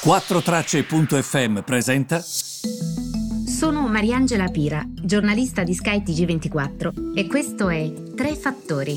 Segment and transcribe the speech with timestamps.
[0.00, 2.20] 4Tracce.fm presenta.
[2.20, 8.96] Sono Mariangela Pira, giornalista di Sky TG24 e questo è Tre Fattori.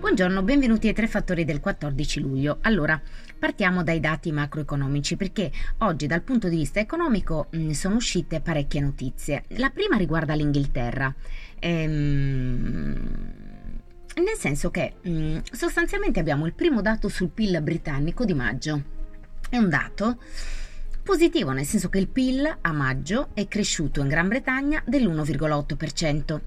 [0.00, 2.58] Buongiorno, benvenuti ai Tre Fattori del 14 luglio.
[2.62, 3.00] Allora,
[3.38, 8.80] partiamo dai dati macroeconomici perché oggi dal punto di vista economico mm, sono uscite parecchie
[8.80, 9.44] notizie.
[9.50, 11.14] La prima riguarda l'Inghilterra.
[11.60, 13.51] Ehm
[14.20, 18.82] nel senso che mh, mm, sostanzialmente abbiamo il primo dato sul PIL britannico di maggio.
[19.48, 20.18] È un dato
[21.02, 26.40] positivo, nel senso che il PIL a maggio è cresciuto in Gran Bretagna dell'1,8%.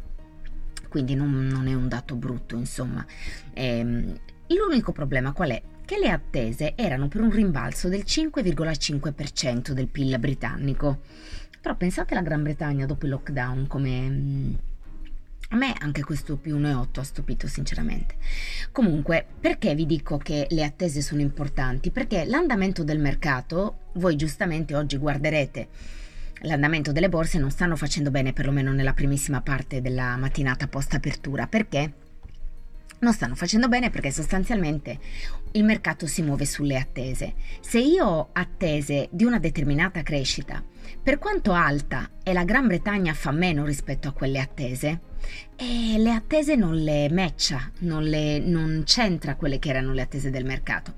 [0.89, 3.05] Quindi non, non è un dato brutto, insomma.
[3.53, 5.61] Ehm, l'unico problema qual è?
[5.83, 11.01] Che le attese erano per un rimbalzo del 5,5% del PIL britannico.
[11.61, 14.53] Però pensate alla Gran Bretagna dopo il lockdown come mm,
[15.49, 18.15] a me anche questo più 1,8 ha stupito sinceramente.
[18.71, 21.91] Comunque, perché vi dico che le attese sono importanti?
[21.91, 25.67] Perché l'andamento del mercato, voi giustamente oggi guarderete
[26.41, 31.47] l'andamento delle borse non stanno facendo bene perlomeno nella primissima parte della mattinata post apertura.
[31.47, 32.04] Perché?
[32.99, 34.99] Non stanno facendo bene perché sostanzialmente
[35.51, 37.33] il mercato si muove sulle attese.
[37.59, 40.63] Se io ho attese di una determinata crescita,
[41.01, 45.01] per quanto alta e la Gran Bretagna fa meno rispetto a quelle attese,
[45.55, 50.29] e le attese non le matcha, non, le, non c'entra quelle che erano le attese
[50.29, 50.93] del mercato.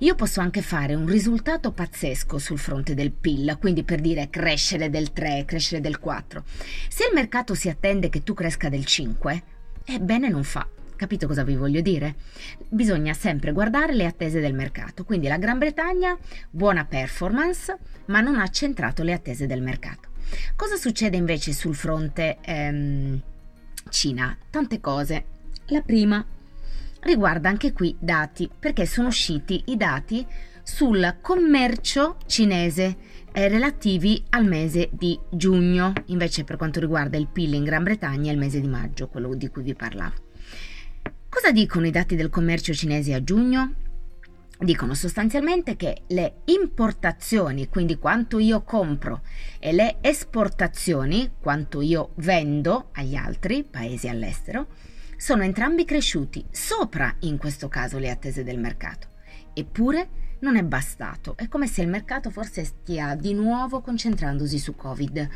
[0.00, 4.90] Io posso anche fare un risultato pazzesco sul fronte del PIL, quindi per dire crescere
[4.90, 6.42] del 3, crescere del 4.
[6.88, 9.42] Se il mercato si attende che tu cresca del 5,
[9.84, 10.66] ebbene non fa.
[11.00, 12.14] Capito cosa vi voglio dire?
[12.68, 16.14] Bisogna sempre guardare le attese del mercato, quindi la Gran Bretagna
[16.50, 17.74] buona performance,
[18.08, 20.10] ma non ha centrato le attese del mercato.
[20.54, 23.18] Cosa succede invece sul fronte ehm,
[23.88, 24.36] Cina?
[24.50, 25.24] Tante cose.
[25.68, 26.22] La prima
[27.00, 30.26] riguarda anche qui dati, perché sono usciti i dati
[30.62, 32.96] sul commercio cinese
[33.32, 38.30] eh, relativi al mese di giugno, invece per quanto riguarda il PIL in Gran Bretagna
[38.30, 40.28] è il mese di maggio, quello di cui vi parlavo.
[41.30, 43.74] Cosa dicono i dati del commercio cinese a giugno?
[44.58, 49.22] Dicono sostanzialmente che le importazioni, quindi quanto io compro,
[49.60, 54.66] e le esportazioni, quanto io vendo agli altri paesi all'estero,
[55.16, 59.10] sono entrambi cresciuti sopra in questo caso le attese del mercato.
[59.54, 60.08] Eppure
[60.40, 65.28] non è bastato, è come se il mercato forse stia di nuovo concentrandosi su Covid,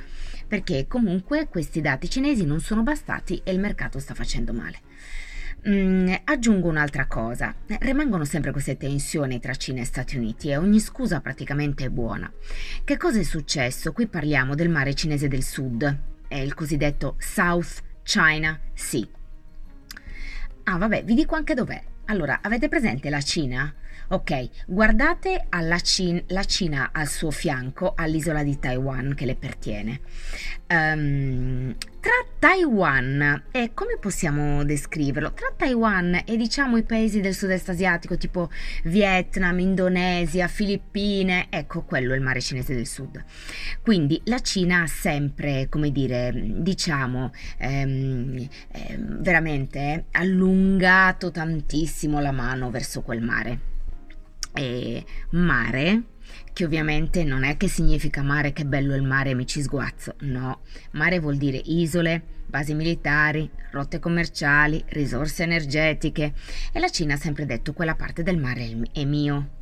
[0.48, 4.80] perché comunque questi dati cinesi non sono bastati e il mercato sta facendo male.
[5.66, 10.78] Mm, aggiungo un'altra cosa, rimangono sempre queste tensioni tra Cina e Stati Uniti e ogni
[10.78, 12.30] scusa praticamente è buona.
[12.84, 13.92] Che cosa è successo?
[13.92, 15.98] Qui parliamo del mare cinese del sud,
[16.28, 19.06] è il cosiddetto South China Sea.
[20.64, 21.82] Ah vabbè, vi dico anche dov'è.
[22.06, 23.74] Allora, avete presente la Cina?
[24.08, 25.46] Ok, guardate
[25.82, 30.00] Cina, la Cina al suo fianco, all'isola di Taiwan che le pertiene.
[30.68, 32.12] Um, tra
[32.44, 35.32] Taiwan e come possiamo descriverlo?
[35.32, 38.50] Tra Taiwan e diciamo i paesi del sud-est asiatico tipo
[38.82, 43.24] Vietnam, Indonesia, Filippine, ecco quello è il mare cinese del sud.
[43.80, 52.68] Quindi la Cina ha sempre, come dire, diciamo, ehm, ehm, veramente allungato tantissimo la mano
[52.68, 53.72] verso quel mare
[54.54, 56.02] e mare,
[56.52, 60.60] che ovviamente non è che significa mare che bello il mare mi ci sguazzo, no,
[60.92, 66.32] mare vuol dire isole, basi militari, rotte commerciali, risorse energetiche
[66.72, 69.53] e la Cina ha sempre detto quella parte del mare è mio.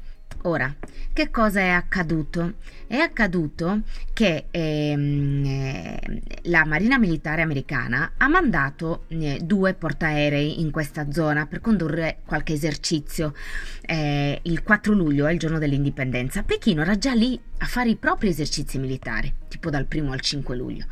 [0.44, 0.74] Ora,
[1.12, 2.54] che cosa è accaduto?
[2.88, 3.82] È accaduto
[4.12, 11.46] che ehm, eh, la Marina Militare americana ha mandato eh, due portaerei in questa zona
[11.46, 13.34] per condurre qualche esercizio.
[13.82, 16.42] Eh, il 4 luglio è il giorno dell'indipendenza.
[16.42, 20.56] Pechino era già lì a fare i propri esercizi militari, tipo dal 1 al 5
[20.56, 20.86] luglio.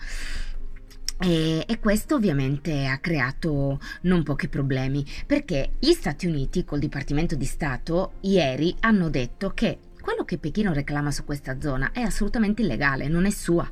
[1.22, 7.34] E, e, questo ovviamente ha creato non pochi problemi perché gli Stati Uniti col Dipartimento
[7.34, 12.62] di Stato ieri hanno detto che quello che Pechino reclama su questa zona è assolutamente
[12.62, 13.70] illegale, non è sua.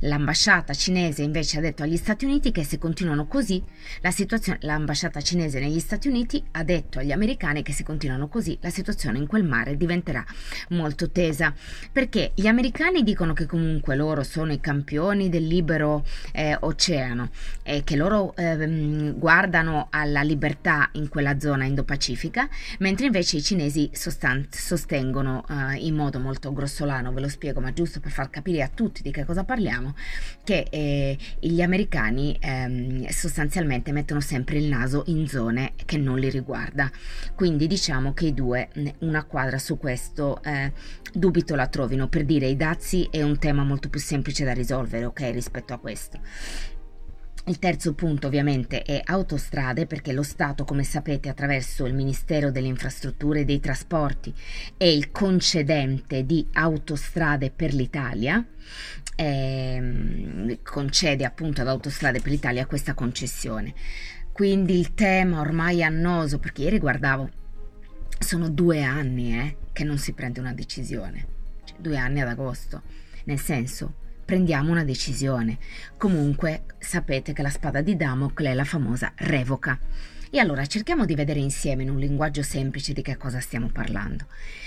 [0.00, 3.62] L'ambasciata cinese invece ha detto agli Stati Uniti che se continuano così,
[4.00, 8.56] la situazione, l'ambasciata cinese negli Stati Uniti ha detto agli americani che se continuano così,
[8.60, 10.24] la situazione in quel mare diventerà
[10.70, 11.52] molto tesa,
[11.90, 17.30] perché gli americani dicono che comunque loro sono i campioni del libero eh, oceano
[17.62, 22.48] e che loro eh, guardano alla libertà in quella zona indo-pacifica,
[22.78, 27.72] mentre invece i cinesi sostan- sostengono eh, in modo molto grossolano, ve lo spiego, ma
[27.72, 29.94] giusto per far capire a tutti di che cosa parliamo, parliamo,
[30.44, 36.30] che eh, gli americani ehm, sostanzialmente mettono sempre il naso in zone che non li
[36.30, 36.90] riguarda.
[37.34, 38.68] Quindi diciamo che i due,
[39.00, 40.72] una quadra su questo, eh,
[41.12, 42.08] dubito la trovino.
[42.08, 45.78] Per dire, i dazi è un tema molto più semplice da risolvere, ok, rispetto a
[45.78, 46.20] questo.
[47.48, 52.66] Il terzo punto ovviamente è autostrade perché lo Stato, come sapete, attraverso il Ministero delle
[52.66, 54.34] Infrastrutture e dei Trasporti
[54.76, 58.44] è il concedente di autostrade per l'Italia,
[59.16, 63.72] eh, concede appunto ad Autostrade per l'Italia questa concessione.
[64.30, 67.30] Quindi il tema ormai annoso perché ieri guardavo,
[68.18, 71.26] sono due anni eh, che non si prende una decisione,
[71.64, 72.82] cioè, due anni ad agosto,
[73.24, 75.56] nel senso prendiamo una decisione.
[75.96, 79.78] Comunque sapete che la spada di Damocle è la famosa revoca.
[80.30, 84.26] E allora cerchiamo di vedere insieme in un linguaggio semplice di che cosa stiamo parlando.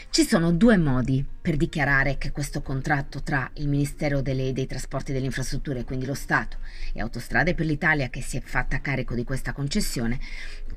[0.09, 5.11] Ci sono due modi per dichiarare che questo contratto tra il Ministero delle, dei Trasporti
[5.11, 6.57] e delle Infrastrutture, quindi lo Stato,
[6.91, 10.19] e Autostrade per l'Italia, che si è fatta carico di questa concessione,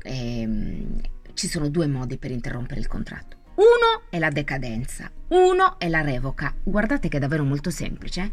[0.02, 1.00] ehm,
[1.32, 3.43] ci sono due modi per interrompere il contratto.
[3.56, 6.52] Uno è la decadenza, uno è la revoca.
[6.62, 8.32] Guardate che è davvero molto semplice.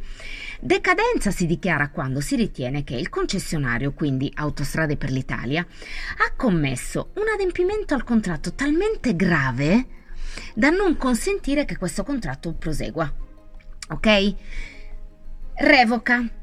[0.60, 7.12] Decadenza si dichiara quando si ritiene che il concessionario, quindi Autostrade per l'Italia, ha commesso
[7.16, 9.86] un adempimento al contratto talmente grave
[10.56, 13.12] da non consentire che questo contratto prosegua.
[13.90, 14.36] Ok?
[15.54, 16.41] Revoca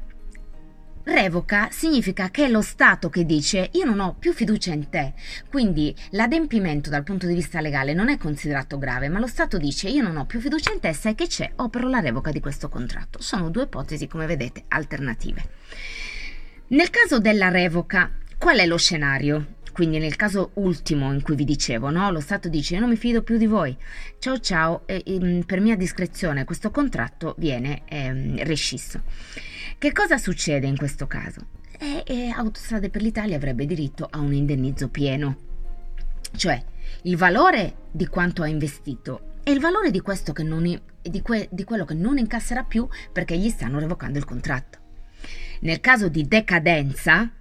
[1.03, 5.13] Revoca significa che è lo Stato che dice io non ho più fiducia in te,
[5.49, 9.89] quindi l'adempimento dal punto di vista legale non è considerato grave, ma lo Stato dice
[9.89, 12.69] io non ho più fiducia in te, sai che c'è, opero la revoca di questo
[12.69, 13.21] contratto.
[13.21, 15.43] Sono due ipotesi, come vedete, alternative.
[16.67, 19.57] Nel caso della revoca, qual è lo scenario?
[19.71, 22.11] Quindi nel caso ultimo in cui vi dicevo, no?
[22.11, 23.75] lo Stato dice io non mi fido più di voi,
[24.19, 29.01] ciao ciao, e, e, per mia discrezione questo contratto viene eh, rescisso.
[29.79, 31.39] Che cosa succede in questo caso?
[31.79, 35.37] E, e Autostrade per l'Italia avrebbe diritto a un indennizzo pieno,
[36.35, 36.61] cioè
[37.03, 40.01] il valore di quanto ha investito e il valore di,
[40.43, 44.79] non, di, que, di quello che non incasserà più perché gli stanno revocando il contratto.
[45.61, 47.31] Nel caso di decadenza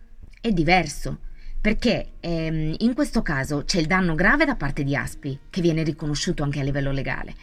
[0.41, 1.19] è diverso
[1.61, 5.83] perché ehm, in questo caso c'è il danno grave da parte di Aspi che viene
[5.83, 7.35] riconosciuto anche a livello legale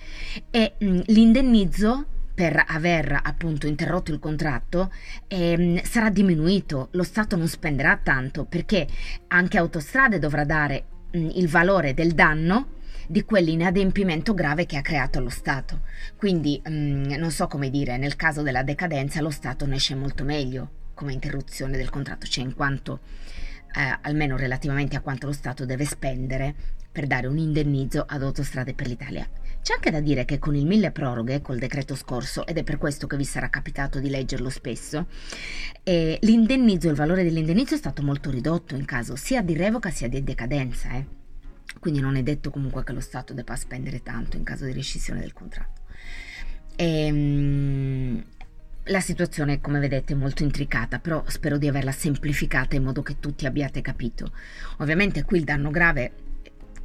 [0.49, 2.05] e mh, l'indennizzo
[2.35, 4.91] per aver appunto interrotto il contratto
[5.27, 8.85] ehm, sarà diminuito, lo Stato non spenderà tanto perché
[9.27, 12.73] anche Autostrade dovrà dare mh, il valore del danno
[13.07, 15.81] di quell'inadempimento grave che ha creato lo Stato.
[16.17, 20.25] Quindi mh, non so come dire, nel caso della decadenza lo Stato ne esce molto
[20.25, 22.99] meglio come interruzione del contratto, cioè in quanto
[23.75, 26.53] eh, almeno relativamente a quanto lo Stato deve spendere
[26.91, 29.27] per dare un indennizzo ad Autostrade per l'Italia.
[29.65, 32.77] C'è anche da dire che con il mille proroghe, col decreto scorso, ed è per
[32.77, 35.07] questo che vi sarà capitato di leggerlo spesso,
[35.81, 40.07] eh, l'indennizzo, il valore dell'indennizzo è stato molto ridotto in caso sia di revoca sia
[40.07, 40.91] di decadenza.
[40.91, 41.05] Eh.
[41.79, 45.21] Quindi non è detto comunque che lo Stato debba spendere tanto in caso di rescissione
[45.21, 45.81] del contratto.
[46.75, 48.23] Ehm,
[48.83, 53.19] la situazione, come vedete, è molto intricata, però spero di averla semplificata in modo che
[53.19, 54.31] tutti abbiate capito.
[54.77, 56.11] Ovviamente qui il danno grave,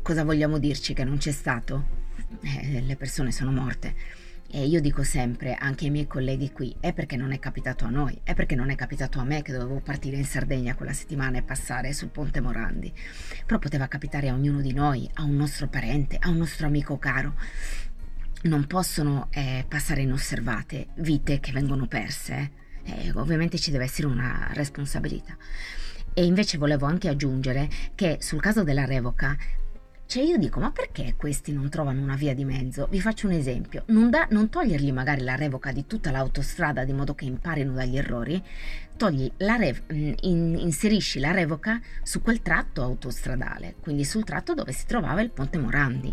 [0.00, 2.08] cosa vogliamo dirci che non c'è stato?
[2.42, 3.94] Eh, le persone sono morte.
[4.52, 7.88] E io dico sempre, anche ai miei colleghi qui, è perché non è capitato a
[7.88, 11.38] noi, è perché non è capitato a me che dovevo partire in Sardegna quella settimana
[11.38, 12.92] e passare sul ponte Morandi.
[13.46, 16.98] Però poteva capitare a ognuno di noi, a un nostro parente, a un nostro amico
[16.98, 17.34] caro.
[18.42, 22.50] Non possono eh, passare inosservate vite che vengono perse.
[22.82, 25.36] Eh, ovviamente ci deve essere una responsabilità.
[26.12, 29.36] E invece volevo anche aggiungere che sul caso della revoca
[30.10, 32.88] cioè io dico, ma perché questi non trovano una via di mezzo?
[32.90, 36.92] Vi faccio un esempio, non, da, non togliergli magari la revoca di tutta l'autostrada di
[36.92, 38.42] modo che imparino dagli errori,
[38.96, 44.52] togli la rev- mm, in, inserisci la revoca su quel tratto autostradale, quindi sul tratto
[44.52, 46.12] dove si trovava il ponte Morandi.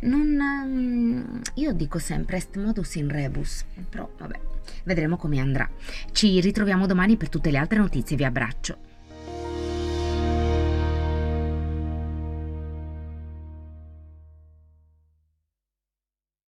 [0.00, 4.40] Non, mm, io dico sempre est modus in rebus, però vabbè,
[4.84, 5.68] vedremo come andrà.
[6.10, 8.89] Ci ritroviamo domani per tutte le altre notizie, vi abbraccio.